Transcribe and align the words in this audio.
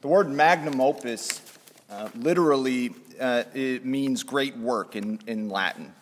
The 0.00 0.08
word 0.08 0.30
magnum 0.30 0.80
opus 0.80 1.42
uh, 1.90 2.08
literally 2.14 2.94
uh, 3.20 3.44
it 3.52 3.84
means 3.84 4.22
great 4.22 4.56
work 4.56 4.96
in, 4.96 5.20
in 5.26 5.50
Latin. 5.50 5.92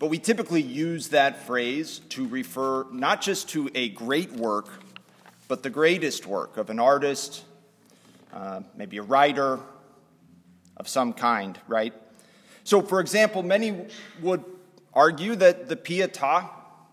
But 0.00 0.08
we 0.08 0.18
typically 0.18 0.60
use 0.60 1.10
that 1.10 1.44
phrase 1.44 2.00
to 2.08 2.26
refer 2.26 2.84
not 2.90 3.22
just 3.22 3.48
to 3.50 3.70
a 3.76 3.90
great 3.90 4.32
work, 4.32 4.68
but 5.46 5.62
the 5.62 5.70
greatest 5.70 6.26
work 6.26 6.56
of 6.56 6.68
an 6.68 6.80
artist, 6.80 7.44
uh, 8.32 8.62
maybe 8.76 8.96
a 8.96 9.02
writer 9.02 9.60
of 10.76 10.88
some 10.88 11.12
kind, 11.12 11.60
right? 11.68 11.94
So, 12.64 12.82
for 12.82 12.98
example, 12.98 13.44
many 13.44 13.86
would 14.20 14.42
argue 14.92 15.36
that 15.36 15.68
the 15.68 15.76
Pietà, 15.76 16.48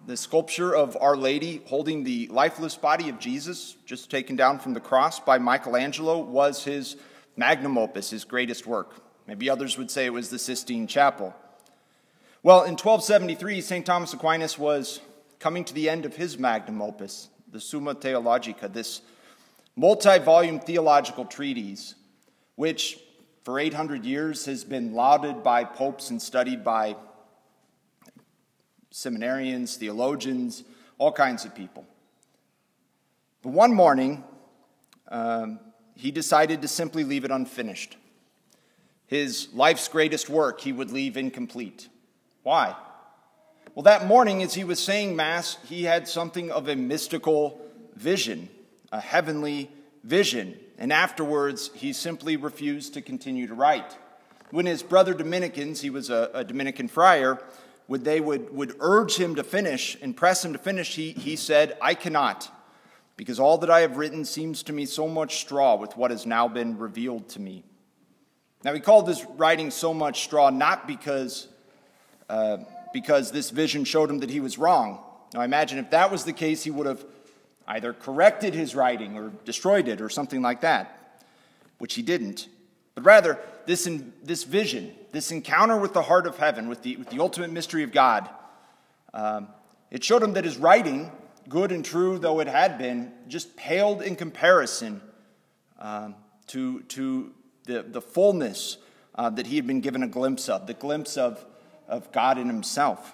the 0.06 0.18
sculpture 0.18 0.76
of 0.76 0.96
Our 1.02 1.18
Lady 1.18 1.62
holding 1.66 2.04
the 2.04 2.28
lifeless 2.28 2.76
body 2.76 3.10
of 3.10 3.20
Jesus, 3.20 3.76
just 3.86 4.12
taken 4.12 4.36
down 4.36 4.60
from 4.60 4.74
the 4.74 4.80
cross 4.80 5.20
by 5.20 5.40
Michelangelo, 5.40 6.20
was 6.20 6.64
his 6.64 6.96
magnum 7.36 7.78
opus, 7.78 8.12
his 8.12 8.24
greatest 8.24 8.68
work. 8.68 9.02
Maybe 9.28 9.50
others 9.50 9.78
would 9.78 9.90
say 9.90 10.06
it 10.06 10.14
was 10.14 10.30
the 10.30 10.38
Sistine 10.38 10.86
Chapel. 10.86 11.34
Well, 12.44 12.60
in 12.60 12.74
1273, 12.74 13.62
St. 13.62 13.86
Thomas 13.86 14.14
Aquinas 14.14 14.60
was 14.60 15.02
coming 15.40 15.64
to 15.66 15.74
the 15.74 15.90
end 15.90 16.06
of 16.06 16.16
his 16.16 16.38
magnum 16.38 16.82
opus, 16.82 17.30
the 17.52 17.60
Summa 17.60 17.96
Theologica, 17.96 18.68
this 18.68 19.02
multi 19.76 20.20
volume 20.20 20.60
theological 20.60 21.26
treatise, 21.26 21.96
which 22.56 23.00
for 23.44 23.60
800 23.60 24.06
years 24.06 24.46
has 24.46 24.64
been 24.64 24.94
lauded 24.94 25.42
by 25.44 25.64
popes 25.64 26.12
and 26.12 26.22
studied 26.22 26.64
by 26.64 26.96
seminarians, 28.96 29.76
theologians, 29.76 30.64
all 30.98 31.12
kinds 31.12 31.44
of 31.44 31.54
people. 31.54 31.86
But 33.44 33.50
one 33.50 33.74
morning, 33.74 34.24
um, 35.10 35.60
he 35.96 36.12
decided 36.12 36.62
to 36.62 36.70
simply 36.70 37.04
leave 37.04 37.26
it 37.26 37.32
unfinished. 37.32 37.98
His 39.06 39.50
life's 39.54 39.90
greatest 39.90 40.30
work 40.30 40.62
he 40.62 40.72
would 40.72 40.92
leave 40.92 41.18
incomplete. 41.18 41.90
Why? 42.44 42.74
Well, 43.76 43.84
that 43.84 44.08
morning, 44.08 44.42
as 44.42 44.54
he 44.54 44.64
was 44.64 44.82
saying 44.82 45.14
Mass, 45.14 45.58
he 45.68 45.84
had 45.84 46.08
something 46.08 46.50
of 46.50 46.70
a 46.70 46.76
mystical 46.78 47.60
vision, 47.96 48.48
a 48.94 49.02
heavenly 49.02 49.70
vision. 50.06 50.58
And 50.78 50.94
afterwards, 50.94 51.70
he 51.74 51.92
simply 51.92 52.38
refused 52.38 52.94
to 52.94 53.02
continue 53.02 53.46
to 53.48 53.54
write. 53.54 53.98
When 54.52 54.66
his 54.66 54.84
brother 54.84 55.14
Dominicans, 55.14 55.82
he 55.82 55.90
was 55.90 56.10
a, 56.10 56.32
a 56.34 56.44
Dominican 56.46 56.88
friar, 56.88 57.42
would 57.88 58.04
they 58.04 58.20
would, 58.20 58.54
would 58.54 58.76
urge 58.80 59.16
him 59.16 59.36
to 59.36 59.44
finish 59.44 59.98
and 60.02 60.16
press 60.16 60.44
him 60.44 60.54
to 60.54 60.60
finish, 60.60 60.96
he, 60.96 61.12
he 61.12 61.36
said, 61.36 61.78
I 61.82 61.94
cannot, 61.94 62.50
because 63.16 63.40
all 63.40 63.58
that 63.60 63.70
I 63.70 63.82
have 63.82 63.98
written 63.98 64.26
seems 64.26 64.64
to 64.64 64.74
me 64.74 64.86
so 64.86 65.08
much 65.08 65.38
straw 65.38 65.76
with 65.76 65.96
what 65.96 66.12
has 66.12 66.26
now 66.26 66.48
been 66.48 66.78
revealed 66.78 67.30
to 67.30 67.40
me. 67.40 67.64
Now, 68.64 68.74
he 68.74 68.80
called 68.80 69.06
this 69.06 69.24
writing 69.38 69.70
so 69.70 69.94
much 69.94 70.24
straw 70.24 70.50
not 70.50 70.88
because, 70.88 71.48
uh, 72.30 72.58
because 72.94 73.32
this 73.32 73.52
vision 73.52 73.84
showed 73.84 74.10
him 74.10 74.20
that 74.20 74.32
he 74.32 74.40
was 74.40 74.58
wrong. 74.58 75.00
Now, 75.34 75.42
I 75.42 75.46
imagine 75.46 75.78
if 75.78 75.92
that 75.92 76.12
was 76.12 76.24
the 76.24 76.34
case, 76.34 76.64
he 76.64 76.72
would 76.72 76.88
have 76.88 77.06
either 77.68 77.94
corrected 77.94 78.56
his 78.56 78.74
writing 78.74 79.18
or 79.18 79.32
destroyed 79.44 79.88
it 79.88 80.02
or 80.02 80.10
something 80.10 80.42
like 80.42 80.62
that, 80.62 81.24
which 81.78 81.94
he 81.94 82.02
didn't. 82.02 82.48
But 82.96 83.06
rather, 83.06 83.40
this, 83.66 83.86
in, 83.88 84.14
this 84.24 84.46
vision, 84.46 84.94
this 85.12 85.32
encounter 85.32 85.78
with 85.78 85.94
the 85.94 86.02
heart 86.02 86.26
of 86.26 86.38
heaven, 86.38 86.70
with 86.70 86.82
the, 86.82 86.96
with 86.96 87.10
the 87.10 87.20
ultimate 87.20 87.52
mystery 87.52 87.84
of 87.84 87.92
God, 87.92 88.30
um, 89.14 89.50
it 89.92 90.04
showed 90.04 90.24
him 90.24 90.34
that 90.34 90.46
his 90.46 90.58
writing, 90.58 91.12
good 91.48 91.72
and 91.72 91.84
true 91.84 92.18
though 92.18 92.40
it 92.40 92.48
had 92.48 92.78
been, 92.78 93.12
just 93.28 93.56
paled 93.56 94.02
in 94.02 94.16
comparison 94.16 95.02
um, 95.80 96.16
to, 96.48 96.82
to 96.84 97.34
the, 97.66 97.84
the 97.84 98.02
fullness 98.02 98.78
uh, 99.16 99.30
that 99.30 99.48
he 99.48 99.58
had 99.58 99.68
been 99.68 99.82
given 99.82 100.02
a 100.02 100.08
glimpse 100.08 100.48
of, 100.48 100.66
the 100.68 100.74
glimpse 100.74 101.18
of, 101.18 101.44
of 101.88 102.12
God 102.12 102.38
in 102.38 102.48
himself. 102.48 103.14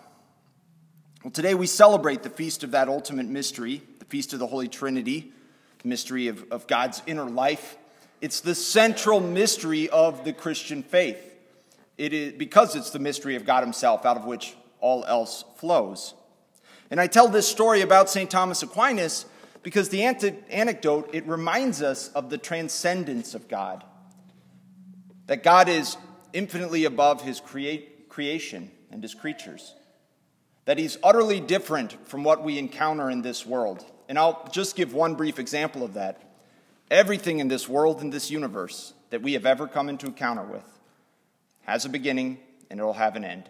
Well, 1.24 1.32
today 1.32 1.54
we 1.56 1.68
celebrate 1.68 2.24
the 2.24 2.30
feast 2.30 2.64
of 2.64 2.72
that 2.72 2.88
ultimate 2.88 3.28
mystery, 3.28 3.82
the 4.00 4.06
feast 4.06 4.34
of 4.34 4.40
the 4.40 4.48
Holy 4.48 4.68
Trinity, 4.68 5.32
the 5.82 5.88
mystery 5.88 6.28
of, 6.28 6.52
of 6.52 6.68
God's 6.68 7.02
inner 7.08 7.26
life 7.26 7.78
it's 8.22 8.40
the 8.40 8.56
central 8.56 9.20
mystery 9.20 9.90
of 9.90 10.24
the 10.24 10.32
Christian 10.32 10.84
faith. 10.84 11.20
It 11.98 12.14
is 12.14 12.34
because 12.34 12.76
it's 12.76 12.92
the 12.92 13.00
mystery 13.00 13.36
of 13.36 13.46
God 13.46 13.62
Himself, 13.62 14.06
out 14.06 14.18
of 14.18 14.26
which 14.26 14.56
all 14.80 15.04
else 15.06 15.44
flows. 15.58 16.14
And 16.90 17.00
I 17.00 17.08
tell 17.08 17.28
this 17.28 17.48
story 17.48 17.82
about 17.82 18.10
St. 18.10 18.30
Thomas 18.30 18.64
Aquinas 18.64 19.26
because 19.64 19.90
the 19.90 20.04
anecdote 20.04 21.10
it 21.14 21.26
reminds 21.28 21.82
us 21.82 22.10
of 22.10 22.30
the 22.30 22.38
transcendence 22.38 23.34
of 23.36 23.48
God. 23.48 23.84
That 25.28 25.44
God 25.44 25.70
is 25.70 25.98
infinitely 26.34 26.86
above 26.86 27.22
his 27.22 27.40
create, 27.40 28.10
creation 28.10 28.72
and 28.92 29.04
his 29.04 29.14
creatures. 29.14 29.74
That 30.66 30.78
he's 30.78 30.98
utterly 31.04 31.40
different 31.40 32.08
from 32.08 32.24
what 32.24 32.44
we 32.44 32.58
encounter 32.58 33.10
in 33.10 33.22
this 33.22 33.46
world. 33.46 33.86
And 34.10 34.18
I'll 34.20 34.48
just 34.52 34.76
give 34.76 34.94
one 34.94 35.16
brief 35.16 35.40
example 35.40 35.84
of 35.84 35.94
that. 35.94 36.31
Everything 36.92 37.40
in 37.40 37.48
this 37.48 37.70
world 37.70 38.02
and 38.02 38.12
this 38.12 38.30
universe 38.30 38.94
that 39.12 39.22
we 39.22 39.34
have 39.34 39.46
ever 39.46 39.66
come 39.66 39.88
into 39.88 40.08
encounter 40.08 40.44
with 40.44 40.66
has 41.62 41.86
a 41.86 41.90
beginning 41.90 42.38
and 42.70 42.82
it'll 42.82 42.92
have 42.92 43.16
an 43.16 43.24
end. 43.24 43.50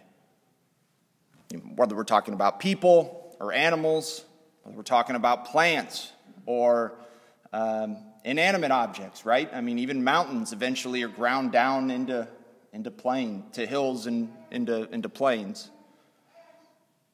Whether 1.75 1.95
we're 1.95 2.03
talking 2.03 2.35
about 2.35 2.59
people 2.59 3.35
or 3.39 3.51
animals, 3.51 4.23
whether 4.61 4.77
we're 4.77 4.83
talking 4.83 5.15
about 5.15 5.45
plants 5.45 6.11
or 6.45 6.93
um, 7.51 7.97
inanimate 8.23 8.69
objects, 8.69 9.25
right? 9.25 9.49
I 9.51 9.61
mean, 9.61 9.79
even 9.79 10.03
mountains 10.03 10.53
eventually 10.53 11.01
are 11.01 11.07
ground 11.07 11.51
down 11.51 11.89
into, 11.89 12.27
into 12.71 12.91
plain, 12.91 13.45
to 13.53 13.65
hills 13.65 14.05
and 14.05 14.31
into, 14.51 14.87
into 14.93 15.09
plains. 15.09 15.71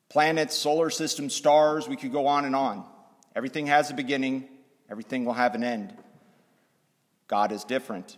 Planets, 0.09 0.57
solar 0.57 0.89
systems, 0.89 1.33
stars, 1.33 1.87
we 1.87 1.95
could 1.95 2.11
go 2.11 2.27
on 2.27 2.43
and 2.43 2.53
on. 2.55 2.85
Everything 3.33 3.67
has 3.67 3.89
a 3.91 3.93
beginning, 3.93 4.49
everything 4.89 5.23
will 5.23 5.33
have 5.33 5.55
an 5.55 5.63
end. 5.63 5.93
God 7.27 7.51
is 7.51 7.63
different. 7.63 8.17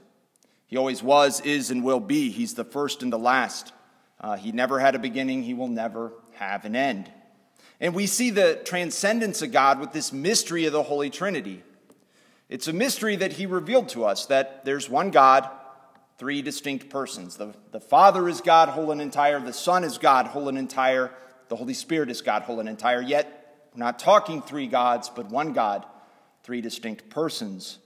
He 0.67 0.77
always 0.77 1.01
was, 1.01 1.41
is, 1.41 1.71
and 1.71 1.83
will 1.83 1.99
be. 1.99 2.29
He's 2.29 2.53
the 2.53 2.63
first 2.63 3.01
and 3.01 3.11
the 3.11 3.17
last. 3.17 3.73
Uh, 4.21 4.37
he 4.37 4.51
never 4.51 4.79
had 4.79 4.95
a 4.95 4.99
beginning, 4.99 5.43
he 5.43 5.53
will 5.53 5.67
never 5.67 6.13
have 6.33 6.65
an 6.65 6.75
end. 6.75 7.11
And 7.79 7.95
we 7.95 8.07
see 8.07 8.29
the 8.29 8.59
transcendence 8.65 9.41
of 9.41 9.51
God 9.51 9.79
with 9.79 9.93
this 9.93 10.11
mystery 10.11 10.65
of 10.65 10.73
the 10.73 10.83
Holy 10.83 11.09
Trinity. 11.09 11.63
It's 12.49 12.67
a 12.67 12.73
mystery 12.73 13.15
that 13.15 13.33
he 13.33 13.45
revealed 13.45 13.89
to 13.89 14.05
us 14.05 14.25
that 14.25 14.65
there's 14.65 14.89
one 14.89 15.11
God, 15.11 15.49
three 16.17 16.41
distinct 16.41 16.89
persons. 16.89 17.37
The, 17.37 17.53
the 17.71 17.79
Father 17.79 18.27
is 18.27 18.41
God, 18.41 18.69
whole 18.69 18.91
and 18.91 19.01
entire. 19.01 19.39
The 19.39 19.53
Son 19.53 19.83
is 19.83 19.97
God, 19.97 20.27
whole 20.27 20.49
and 20.49 20.57
entire. 20.57 21.11
The 21.47 21.55
Holy 21.55 21.73
Spirit 21.73 22.09
is 22.09 22.21
God, 22.21 22.41
whole 22.41 22.59
and 22.59 22.67
entire. 22.67 23.01
Yet, 23.01 23.69
we're 23.73 23.79
not 23.79 23.99
talking 23.99 24.41
three 24.41 24.67
gods, 24.67 25.09
but 25.09 25.29
one 25.29 25.53
God, 25.53 25.85
three 26.43 26.59
distinct 26.59 27.09
persons. 27.09 27.77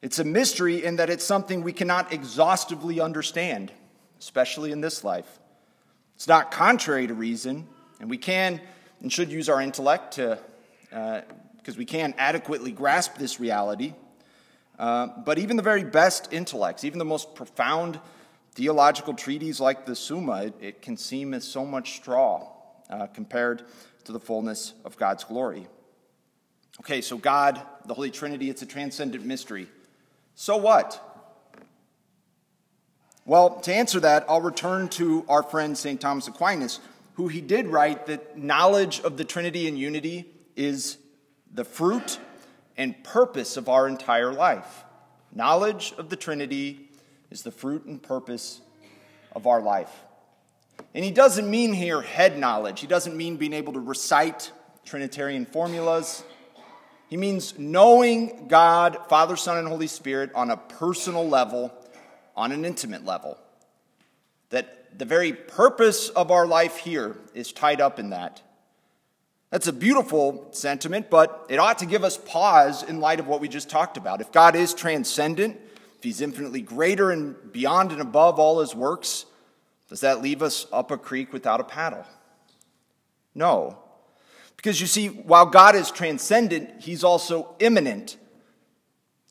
It's 0.00 0.18
a 0.18 0.24
mystery 0.24 0.84
in 0.84 0.96
that 0.96 1.10
it's 1.10 1.24
something 1.24 1.62
we 1.62 1.72
cannot 1.72 2.12
exhaustively 2.12 3.00
understand, 3.00 3.72
especially 4.20 4.70
in 4.70 4.80
this 4.80 5.02
life. 5.02 5.38
It's 6.14 6.28
not 6.28 6.50
contrary 6.50 7.06
to 7.08 7.14
reason, 7.14 7.66
and 8.00 8.08
we 8.08 8.18
can 8.18 8.60
and 9.00 9.12
should 9.12 9.30
use 9.30 9.48
our 9.48 9.60
intellect 9.60 10.14
to, 10.14 10.38
because 10.90 11.76
uh, 11.76 11.78
we 11.78 11.84
can 11.84 12.14
adequately 12.18 12.72
grasp 12.72 13.16
this 13.16 13.40
reality. 13.40 13.94
Uh, 14.78 15.08
but 15.24 15.38
even 15.38 15.56
the 15.56 15.62
very 15.62 15.84
best 15.84 16.32
intellects, 16.32 16.84
even 16.84 16.98
the 16.98 17.04
most 17.04 17.34
profound 17.34 17.98
theological 18.52 19.14
treatises 19.14 19.60
like 19.60 19.84
the 19.86 19.96
Summa, 19.96 20.44
it, 20.44 20.54
it 20.60 20.82
can 20.82 20.96
seem 20.96 21.34
as 21.34 21.44
so 21.44 21.64
much 21.64 21.96
straw 21.96 22.48
uh, 22.88 23.06
compared 23.08 23.64
to 24.04 24.12
the 24.12 24.20
fullness 24.20 24.74
of 24.84 24.96
God's 24.96 25.24
glory. 25.24 25.66
Okay, 26.80 27.00
so 27.00 27.18
God, 27.18 27.60
the 27.86 27.94
Holy 27.94 28.10
Trinity, 28.10 28.50
it's 28.50 28.62
a 28.62 28.66
transcendent 28.66 29.24
mystery. 29.24 29.66
So 30.40 30.56
what? 30.56 31.04
Well, 33.24 33.58
to 33.62 33.74
answer 33.74 33.98
that, 33.98 34.24
I'll 34.28 34.40
return 34.40 34.88
to 34.90 35.24
our 35.28 35.42
friend 35.42 35.76
St. 35.76 36.00
Thomas 36.00 36.28
Aquinas, 36.28 36.78
who 37.14 37.26
he 37.26 37.40
did 37.40 37.66
write 37.66 38.06
that 38.06 38.38
knowledge 38.38 39.00
of 39.00 39.16
the 39.16 39.24
Trinity 39.24 39.66
and 39.66 39.76
unity 39.76 40.26
is 40.54 40.98
the 41.52 41.64
fruit 41.64 42.20
and 42.76 43.02
purpose 43.02 43.56
of 43.56 43.68
our 43.68 43.88
entire 43.88 44.32
life. 44.32 44.84
Knowledge 45.34 45.92
of 45.98 46.08
the 46.08 46.14
Trinity 46.14 46.88
is 47.32 47.42
the 47.42 47.50
fruit 47.50 47.86
and 47.86 48.00
purpose 48.00 48.60
of 49.34 49.48
our 49.48 49.60
life. 49.60 49.90
And 50.94 51.04
he 51.04 51.10
doesn't 51.10 51.50
mean 51.50 51.72
here 51.72 52.00
head 52.00 52.38
knowledge, 52.38 52.80
he 52.80 52.86
doesn't 52.86 53.16
mean 53.16 53.38
being 53.38 53.54
able 53.54 53.72
to 53.72 53.80
recite 53.80 54.52
Trinitarian 54.84 55.46
formulas. 55.46 56.22
He 57.08 57.16
means 57.16 57.58
knowing 57.58 58.48
God, 58.48 58.98
Father, 59.08 59.36
Son, 59.36 59.56
and 59.56 59.66
Holy 59.66 59.86
Spirit 59.86 60.30
on 60.34 60.50
a 60.50 60.56
personal 60.56 61.26
level, 61.26 61.72
on 62.36 62.52
an 62.52 62.64
intimate 62.64 63.04
level. 63.04 63.38
That 64.50 64.98
the 64.98 65.04
very 65.04 65.32
purpose 65.32 66.10
of 66.10 66.30
our 66.30 66.46
life 66.46 66.76
here 66.76 67.16
is 67.34 67.52
tied 67.52 67.80
up 67.80 67.98
in 67.98 68.10
that. 68.10 68.42
That's 69.50 69.66
a 69.66 69.72
beautiful 69.72 70.48
sentiment, 70.50 71.08
but 71.08 71.46
it 71.48 71.58
ought 71.58 71.78
to 71.78 71.86
give 71.86 72.04
us 72.04 72.18
pause 72.18 72.82
in 72.82 73.00
light 73.00 73.20
of 73.20 73.26
what 73.26 73.40
we 73.40 73.48
just 73.48 73.70
talked 73.70 73.96
about. 73.96 74.20
If 74.20 74.30
God 74.30 74.54
is 74.54 74.74
transcendent, 74.74 75.58
if 75.96 76.04
he's 76.04 76.20
infinitely 76.20 76.60
greater 76.60 77.10
and 77.10 77.34
beyond 77.50 77.90
and 77.90 78.02
above 78.02 78.38
all 78.38 78.60
his 78.60 78.74
works, 78.74 79.24
does 79.88 80.00
that 80.00 80.20
leave 80.20 80.42
us 80.42 80.66
up 80.70 80.90
a 80.90 80.98
creek 80.98 81.32
without 81.32 81.60
a 81.60 81.64
paddle? 81.64 82.04
No. 83.34 83.78
Because 84.58 84.80
you 84.80 84.88
see, 84.88 85.06
while 85.06 85.46
God 85.46 85.76
is 85.76 85.90
transcendent, 85.90 86.82
he's 86.82 87.04
also 87.04 87.54
immanent. 87.60 88.16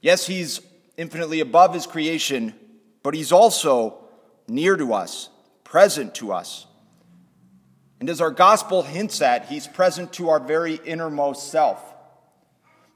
Yes, 0.02 0.26
he's 0.26 0.62
infinitely 0.96 1.42
above 1.42 1.74
his 1.74 1.86
creation, 1.86 2.56
but 3.04 3.14
he's 3.14 3.34
also 3.34 4.06
near 4.48 4.78
to 4.78 4.94
us, 4.94 5.28
present 5.66 6.16
to 6.16 6.32
us. 6.32 6.66
And 8.00 8.10
as 8.10 8.22
our 8.22 8.32
gospel 8.32 8.84
hints 8.84 9.22
at, 9.22 9.48
he's 9.48 9.68
present 9.68 10.14
to 10.14 10.30
our 10.30 10.40
very 10.40 10.76
innermost 10.86 11.52
self. 11.52 11.94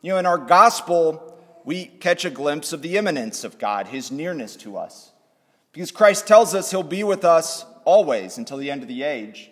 You 0.01 0.13
know, 0.13 0.17
in 0.17 0.25
our 0.25 0.37
gospel, 0.37 1.37
we 1.65 1.85
catch 1.85 2.23
a 2.23 2.29
glimpse 2.29 2.71
of 2.71 2.81
the 2.81 2.95
immanence 2.95 3.43
of 3.43 3.59
God, 3.59 3.87
his 3.87 4.09
nearness 4.09 4.55
to 4.57 4.77
us. 4.77 5.11
Because 5.73 5.91
Christ 5.91 6.27
tells 6.27 6.55
us 6.55 6.71
he'll 6.71 6.81
be 6.81 7.03
with 7.03 7.25
us 7.25 7.65
always 7.83 8.37
until 8.37 8.57
the 8.57 8.71
end 8.71 8.83
of 8.83 8.87
the 8.87 9.03
age. 9.03 9.50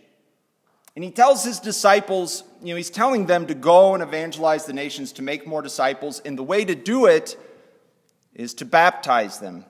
And 1.00 1.04
he 1.06 1.12
tells 1.12 1.46
his 1.46 1.62
disciples, 1.62 2.44
you 2.62 2.74
know, 2.74 2.76
he's 2.76 2.90
telling 2.90 3.26
them 3.26 3.48
to 3.48 3.54
go 3.54 3.94
and 3.94 4.04
evangelize 4.04 4.66
the 4.66 4.74
nations 4.74 5.14
to 5.14 5.22
make 5.22 5.48
more 5.48 5.62
disciples. 5.62 6.20
And 6.26 6.38
the 6.38 6.44
way 6.44 6.66
to 6.66 6.76
do 6.76 7.06
it 7.06 7.38
is 8.36 8.54
to 8.56 8.66
baptize 8.66 9.40
them 9.40 9.64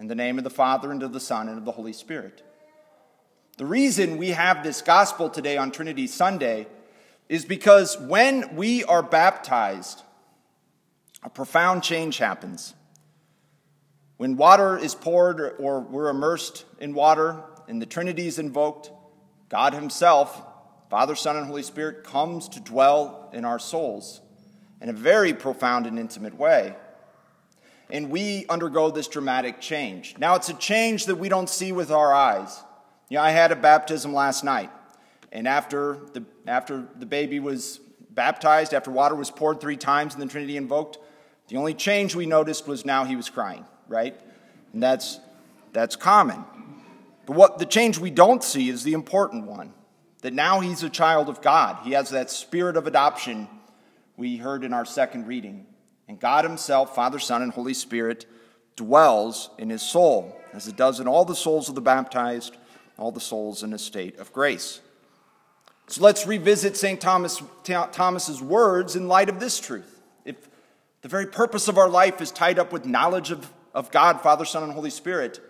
in 0.00 0.08
the 0.08 0.16
name 0.16 0.36
of 0.36 0.42
the 0.42 0.50
Father, 0.50 0.90
and 0.90 1.00
of 1.04 1.12
the 1.12 1.20
Son, 1.20 1.48
and 1.48 1.58
of 1.58 1.64
the 1.64 1.70
Holy 1.70 1.92
Spirit. 1.92 2.42
The 3.56 3.66
reason 3.66 4.16
we 4.16 4.30
have 4.30 4.64
this 4.64 4.82
gospel 4.82 5.30
today 5.30 5.56
on 5.56 5.70
Trinity 5.70 6.08
Sunday 6.08 6.66
is 7.28 7.44
because 7.44 7.96
when 7.96 8.56
we 8.56 8.82
are 8.82 9.04
baptized, 9.04 10.02
a 11.22 11.30
profound 11.30 11.84
change 11.84 12.18
happens. 12.18 12.74
When 14.16 14.36
water 14.36 14.76
is 14.76 14.96
poured 14.96 15.54
or 15.60 15.78
we're 15.82 16.08
immersed 16.08 16.64
in 16.80 16.94
water 16.94 17.44
and 17.68 17.80
the 17.80 17.86
Trinity 17.86 18.26
is 18.26 18.40
invoked, 18.40 18.90
God 19.48 19.72
Himself, 19.72 20.42
Father, 20.90 21.14
Son, 21.14 21.36
and 21.36 21.46
Holy 21.46 21.62
Spirit, 21.62 22.04
comes 22.04 22.48
to 22.50 22.60
dwell 22.60 23.28
in 23.32 23.44
our 23.44 23.58
souls 23.58 24.20
in 24.80 24.88
a 24.88 24.92
very 24.92 25.34
profound 25.34 25.86
and 25.86 25.98
intimate 25.98 26.34
way. 26.34 26.74
And 27.90 28.10
we 28.10 28.46
undergo 28.48 28.90
this 28.90 29.08
dramatic 29.08 29.60
change. 29.60 30.16
Now, 30.18 30.34
it's 30.34 30.48
a 30.48 30.54
change 30.54 31.06
that 31.06 31.16
we 31.16 31.28
don't 31.28 31.48
see 31.48 31.72
with 31.72 31.90
our 31.90 32.12
eyes. 32.12 32.62
You 33.08 33.16
know, 33.16 33.22
I 33.22 33.30
had 33.30 33.52
a 33.52 33.56
baptism 33.56 34.12
last 34.12 34.44
night, 34.44 34.70
and 35.32 35.48
after 35.48 35.98
the, 36.12 36.24
after 36.46 36.86
the 36.96 37.06
baby 37.06 37.40
was 37.40 37.80
baptized, 38.10 38.74
after 38.74 38.90
water 38.90 39.14
was 39.14 39.30
poured 39.30 39.60
three 39.60 39.76
times 39.76 40.14
and 40.14 40.22
the 40.22 40.26
Trinity 40.26 40.56
invoked, 40.56 40.98
the 41.48 41.56
only 41.56 41.72
change 41.74 42.14
we 42.14 42.26
noticed 42.26 42.66
was 42.66 42.84
now 42.84 43.04
he 43.04 43.16
was 43.16 43.30
crying, 43.30 43.64
right? 43.88 44.18
And 44.72 44.82
that's, 44.82 45.20
that's 45.72 45.96
common. 45.96 46.44
But 47.24 47.36
what 47.36 47.58
the 47.58 47.66
change 47.66 47.98
we 47.98 48.10
don't 48.10 48.42
see 48.42 48.68
is 48.68 48.82
the 48.82 48.92
important 48.92 49.46
one 49.46 49.72
that 50.22 50.32
now 50.32 50.60
he's 50.60 50.82
a 50.82 50.90
child 50.90 51.28
of 51.28 51.40
God. 51.40 51.78
He 51.84 51.92
has 51.92 52.10
that 52.10 52.30
spirit 52.30 52.76
of 52.76 52.86
adoption 52.86 53.48
we 54.16 54.36
heard 54.36 54.64
in 54.64 54.72
our 54.72 54.84
second 54.84 55.26
reading. 55.26 55.66
And 56.08 56.18
God 56.18 56.44
Himself, 56.44 56.94
Father, 56.94 57.18
Son, 57.18 57.42
and 57.42 57.52
Holy 57.52 57.74
Spirit, 57.74 58.26
dwells 58.76 59.50
in 59.58 59.70
his 59.70 59.82
soul, 59.82 60.40
as 60.52 60.68
it 60.68 60.76
does 60.76 61.00
in 61.00 61.06
all 61.06 61.24
the 61.24 61.34
souls 61.34 61.68
of 61.68 61.74
the 61.74 61.80
baptized 61.80 62.56
all 62.98 63.12
the 63.12 63.20
souls 63.20 63.62
in 63.62 63.72
a 63.72 63.78
state 63.78 64.18
of 64.18 64.32
grace. 64.32 64.80
So 65.86 66.02
let's 66.02 66.26
revisit 66.26 66.76
St. 66.76 67.00
Thomas, 67.00 67.40
Thomas's 67.62 68.42
words 68.42 68.96
in 68.96 69.08
light 69.08 69.28
of 69.28 69.40
this 69.40 69.58
truth. 69.58 70.02
If 70.24 70.48
the 71.00 71.08
very 71.08 71.26
purpose 71.26 71.68
of 71.68 71.78
our 71.78 71.88
life 71.88 72.20
is 72.20 72.30
tied 72.30 72.58
up 72.58 72.72
with 72.72 72.84
knowledge 72.84 73.30
of, 73.30 73.50
of 73.72 73.90
God, 73.90 74.20
Father, 74.20 74.44
Son, 74.44 74.64
and 74.64 74.72
Holy 74.72 74.90
Spirit, 74.90 75.40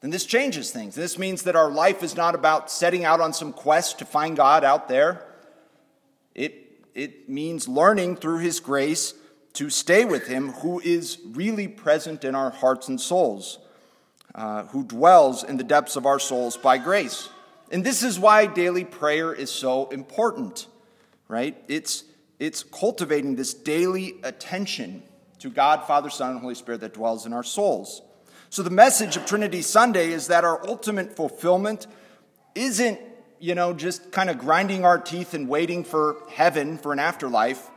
then 0.00 0.10
this 0.10 0.24
changes 0.24 0.70
things. 0.70 0.94
This 0.94 1.18
means 1.18 1.42
that 1.42 1.56
our 1.56 1.70
life 1.70 2.02
is 2.02 2.16
not 2.16 2.34
about 2.34 2.70
setting 2.70 3.04
out 3.04 3.20
on 3.20 3.32
some 3.32 3.52
quest 3.52 3.98
to 3.98 4.04
find 4.04 4.36
God 4.36 4.64
out 4.64 4.88
there. 4.88 5.26
It, 6.34 6.86
it 6.94 7.28
means 7.28 7.66
learning 7.66 8.16
through 8.16 8.38
His 8.38 8.60
grace 8.60 9.14
to 9.54 9.70
stay 9.70 10.04
with 10.04 10.28
Him 10.28 10.52
who 10.52 10.80
is 10.80 11.18
really 11.32 11.66
present 11.66 12.24
in 12.24 12.34
our 12.34 12.50
hearts 12.50 12.88
and 12.88 13.00
souls 13.00 13.58
uh, 14.38 14.64
who 14.66 14.84
dwells 14.84 15.42
in 15.42 15.56
the 15.56 15.64
depths 15.64 15.96
of 15.96 16.06
our 16.06 16.20
souls 16.20 16.56
by 16.56 16.78
grace. 16.78 17.28
And 17.72 17.84
this 17.84 18.04
is 18.04 18.20
why 18.20 18.46
daily 18.46 18.84
prayer 18.84 19.32
is 19.34 19.50
so 19.50 19.88
important, 19.88 20.68
right? 21.26 21.60
It's, 21.66 22.04
it's 22.38 22.62
cultivating 22.62 23.34
this 23.34 23.52
daily 23.52 24.14
attention 24.22 25.02
to 25.40 25.50
God, 25.50 25.84
Father, 25.86 26.08
Son, 26.08 26.30
and 26.30 26.40
Holy 26.40 26.54
Spirit 26.54 26.80
that 26.82 26.94
dwells 26.94 27.26
in 27.26 27.32
our 27.32 27.42
souls. 27.42 28.00
So 28.50 28.62
the 28.62 28.70
message 28.70 29.16
of 29.16 29.26
Trinity 29.26 29.60
Sunday 29.60 30.10
is 30.10 30.28
that 30.28 30.42
our 30.42 30.66
ultimate 30.66 31.14
fulfillment 31.14 31.86
isn't, 32.54 32.98
you 33.38 33.54
know, 33.54 33.74
just 33.74 34.10
kind 34.10 34.30
of 34.30 34.38
grinding 34.38 34.86
our 34.86 34.98
teeth 34.98 35.34
and 35.34 35.48
waiting 35.48 35.84
for 35.84 36.16
heaven, 36.30 36.78
for 36.78 36.94
an 36.94 36.98
afterlife, 36.98 37.70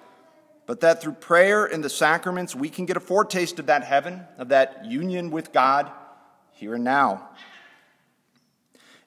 but 0.65 0.79
that 0.79 1.01
through 1.01 1.13
prayer 1.13 1.65
and 1.65 1.83
the 1.83 1.89
sacraments, 1.89 2.55
we 2.55 2.69
can 2.69 2.85
get 2.85 2.95
a 2.95 3.01
foretaste 3.01 3.59
of 3.59 3.65
that 3.65 3.83
heaven, 3.83 4.21
of 4.37 4.49
that 4.49 4.85
union 4.85 5.29
with 5.29 5.51
God 5.51 5.91
here 6.51 6.75
and 6.75 6.85
now. 6.85 7.29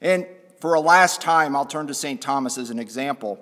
And 0.01 0.27
for 0.59 0.75
a 0.75 0.79
last 0.79 1.19
time, 1.19 1.55
I'll 1.55 1.65
turn 1.65 1.87
to 1.87 1.95
St. 1.95 2.21
Thomas 2.21 2.59
as 2.59 2.69
an 2.69 2.77
example. 2.77 3.39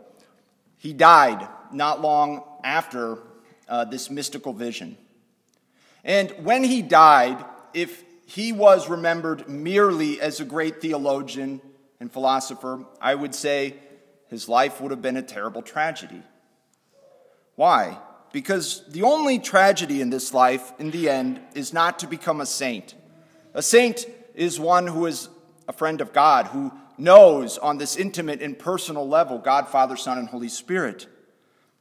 He 0.77 0.93
died 0.93 1.45
not 1.73 1.99
long 1.99 2.43
after 2.63 3.17
uh, 3.67 3.83
this 3.83 4.09
mystical 4.09 4.53
vision. 4.53 4.97
And 6.05 6.31
when 6.43 6.63
he 6.63 6.81
died, 6.81 7.43
if 7.73 8.03
he 8.25 8.51
was 8.51 8.89
remembered 8.89 9.47
merely 9.47 10.19
as 10.21 10.39
a 10.39 10.45
great 10.45 10.81
theologian 10.81 11.61
and 11.99 12.11
philosopher, 12.11 12.85
I 13.01 13.15
would 13.15 13.35
say 13.35 13.75
his 14.29 14.49
life 14.49 14.81
would 14.81 14.91
have 14.91 15.01
been 15.01 15.17
a 15.17 15.21
terrible 15.21 15.61
tragedy. 15.61 16.21
Why? 17.55 17.99
Because 18.31 18.83
the 18.87 19.03
only 19.03 19.39
tragedy 19.39 20.01
in 20.01 20.09
this 20.09 20.33
life, 20.33 20.73
in 20.79 20.91
the 20.91 21.09
end, 21.09 21.39
is 21.53 21.71
not 21.71 21.99
to 21.99 22.07
become 22.07 22.41
a 22.41 22.45
saint. 22.45 22.95
A 23.53 23.61
saint 23.61 24.07
is 24.33 24.59
one 24.59 24.87
who 24.87 25.05
is 25.05 25.29
a 25.67 25.73
friend 25.73 26.01
of 26.01 26.13
God, 26.13 26.47
who 26.47 26.71
knows 26.97 27.57
on 27.57 27.77
this 27.77 27.95
intimate 27.95 28.41
and 28.41 28.57
personal 28.57 29.07
level 29.07 29.37
God, 29.37 29.67
Father, 29.67 29.95
Son, 29.95 30.17
and 30.17 30.27
Holy 30.27 30.49
Spirit. 30.49 31.07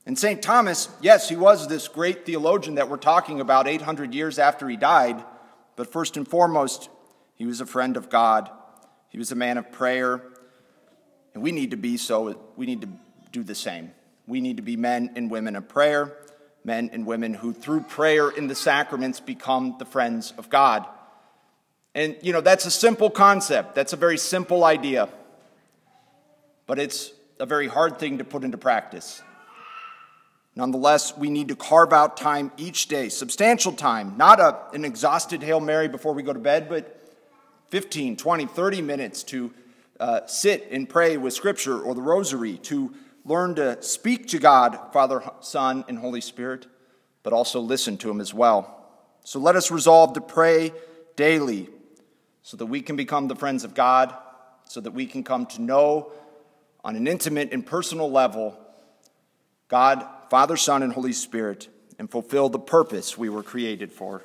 And 0.04 0.18
St. 0.18 0.42
Thomas, 0.42 0.88
yes, 1.00 1.28
he 1.28 1.36
was 1.36 1.68
this 1.68 1.88
great 1.88 2.26
theologian 2.26 2.74
that 2.74 2.88
we're 2.88 2.96
talking 2.96 3.40
about 3.40 3.68
800 3.68 4.14
years 4.14 4.38
after 4.38 4.68
he 4.68 4.76
died, 4.76 5.24
but 5.76 5.90
first 5.90 6.16
and 6.16 6.26
foremost, 6.26 6.88
he 7.34 7.46
was 7.46 7.60
a 7.60 7.66
friend 7.66 7.96
of 7.96 8.10
God. 8.10 8.50
He 9.08 9.18
was 9.18 9.32
a 9.32 9.34
man 9.34 9.58
of 9.58 9.72
prayer. 9.72 10.22
And 11.34 11.42
we 11.42 11.52
need 11.52 11.70
to 11.70 11.76
be 11.76 11.96
so, 11.96 12.38
we 12.56 12.66
need 12.66 12.82
to 12.82 12.88
do 13.30 13.42
the 13.42 13.54
same. 13.54 13.92
We 14.26 14.40
need 14.40 14.58
to 14.58 14.62
be 14.62 14.76
men 14.76 15.12
and 15.16 15.30
women 15.30 15.56
of 15.56 15.68
prayer, 15.68 16.16
men 16.64 16.90
and 16.92 17.06
women 17.06 17.34
who, 17.34 17.52
through 17.52 17.82
prayer 17.82 18.30
in 18.30 18.46
the 18.46 18.54
sacraments, 18.54 19.20
become 19.20 19.76
the 19.78 19.84
friends 19.84 20.32
of 20.38 20.48
God. 20.48 20.86
And, 21.94 22.16
you 22.22 22.32
know, 22.32 22.40
that's 22.40 22.64
a 22.64 22.70
simple 22.70 23.10
concept. 23.10 23.74
That's 23.74 23.92
a 23.92 23.96
very 23.96 24.18
simple 24.18 24.64
idea. 24.64 25.08
But 26.66 26.78
it's 26.78 27.12
a 27.40 27.46
very 27.46 27.66
hard 27.66 27.98
thing 27.98 28.18
to 28.18 28.24
put 28.24 28.44
into 28.44 28.58
practice. 28.58 29.22
Nonetheless, 30.54 31.16
we 31.16 31.30
need 31.30 31.48
to 31.48 31.56
carve 31.56 31.92
out 31.92 32.16
time 32.16 32.52
each 32.58 32.86
day, 32.88 33.08
substantial 33.08 33.72
time, 33.72 34.16
not 34.18 34.38
a, 34.38 34.58
an 34.74 34.84
exhausted 34.84 35.42
Hail 35.42 35.60
Mary 35.60 35.88
before 35.88 36.12
we 36.12 36.22
go 36.22 36.32
to 36.32 36.38
bed, 36.38 36.68
but 36.68 36.98
15, 37.68 38.16
20, 38.16 38.46
30 38.46 38.82
minutes 38.82 39.22
to 39.22 39.50
uh, 39.98 40.26
sit 40.26 40.68
and 40.70 40.88
pray 40.88 41.16
with 41.16 41.32
Scripture 41.32 41.80
or 41.80 41.94
the 41.94 42.02
Rosary, 42.02 42.58
to 42.58 42.92
learn 43.24 43.54
to 43.54 43.80
speak 43.82 44.28
to 44.28 44.38
God, 44.38 44.78
Father, 44.92 45.22
Son, 45.40 45.84
and 45.88 45.98
Holy 45.98 46.20
Spirit, 46.20 46.66
but 47.22 47.32
also 47.32 47.60
listen 47.60 47.96
to 47.98 48.10
Him 48.10 48.20
as 48.20 48.34
well. 48.34 48.78
So 49.24 49.38
let 49.38 49.56
us 49.56 49.70
resolve 49.70 50.12
to 50.14 50.20
pray 50.20 50.72
daily 51.16 51.68
so 52.42 52.56
that 52.58 52.66
we 52.66 52.82
can 52.82 52.96
become 52.96 53.28
the 53.28 53.36
friends 53.36 53.64
of 53.64 53.74
God, 53.74 54.14
so 54.64 54.80
that 54.80 54.90
we 54.90 55.06
can 55.06 55.24
come 55.24 55.46
to 55.46 55.62
know 55.62 56.12
on 56.84 56.96
an 56.96 57.06
intimate 57.06 57.52
and 57.52 57.64
personal 57.64 58.10
level 58.10 58.58
God, 59.72 60.06
Father, 60.32 60.56
Son, 60.56 60.82
and 60.82 60.94
Holy 60.94 61.12
Spirit, 61.12 61.68
and 61.98 62.10
fulfill 62.10 62.48
the 62.48 62.58
purpose 62.58 63.18
we 63.18 63.28
were 63.28 63.42
created 63.42 63.92
for. 63.92 64.22